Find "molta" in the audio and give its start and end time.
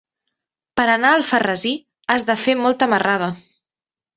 2.63-2.89